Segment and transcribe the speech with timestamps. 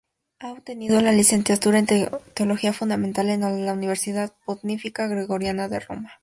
[0.39, 1.85] Ha obtenido la licenciatura en
[2.33, 6.13] teología fundamental en la Universidad Pontificia Gregoriana de Roma.